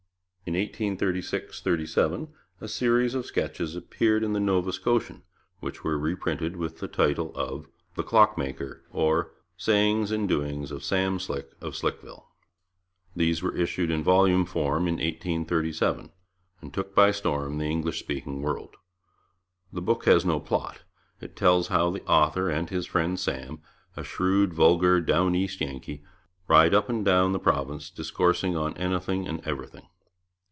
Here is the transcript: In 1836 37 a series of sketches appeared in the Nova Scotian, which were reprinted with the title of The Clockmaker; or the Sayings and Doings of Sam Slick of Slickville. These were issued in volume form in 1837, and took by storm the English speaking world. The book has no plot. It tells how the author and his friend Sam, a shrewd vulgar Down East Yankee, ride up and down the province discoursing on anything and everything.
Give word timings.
In 0.43 0.55
1836 0.55 1.61
37 1.61 2.27
a 2.59 2.67
series 2.67 3.13
of 3.15 3.25
sketches 3.25 3.75
appeared 3.77 4.21
in 4.21 4.33
the 4.33 4.39
Nova 4.41 4.73
Scotian, 4.73 5.23
which 5.61 5.83
were 5.85 5.97
reprinted 5.97 6.57
with 6.57 6.79
the 6.79 6.89
title 6.89 7.33
of 7.35 7.67
The 7.95 8.03
Clockmaker; 8.03 8.83
or 8.89 9.23
the 9.23 9.29
Sayings 9.63 10.11
and 10.11 10.27
Doings 10.27 10.69
of 10.71 10.83
Sam 10.83 11.19
Slick 11.19 11.51
of 11.61 11.75
Slickville. 11.77 12.23
These 13.15 13.41
were 13.41 13.55
issued 13.55 13.91
in 13.91 14.03
volume 14.03 14.43
form 14.45 14.87
in 14.89 14.95
1837, 14.95 16.11
and 16.59 16.73
took 16.73 16.93
by 16.93 17.11
storm 17.11 17.57
the 17.57 17.65
English 17.69 17.99
speaking 17.99 18.41
world. 18.41 18.75
The 19.71 19.81
book 19.81 20.03
has 20.03 20.25
no 20.25 20.41
plot. 20.41 20.83
It 21.21 21.37
tells 21.37 21.67
how 21.69 21.91
the 21.91 22.03
author 22.07 22.49
and 22.49 22.69
his 22.69 22.87
friend 22.87 23.17
Sam, 23.17 23.61
a 23.95 24.03
shrewd 24.03 24.53
vulgar 24.53 24.99
Down 24.99 25.33
East 25.33 25.61
Yankee, 25.61 26.03
ride 26.49 26.73
up 26.73 26.89
and 26.89 27.05
down 27.05 27.31
the 27.31 27.39
province 27.39 27.89
discoursing 27.89 28.57
on 28.57 28.75
anything 28.75 29.27
and 29.27 29.39
everything. 29.47 29.87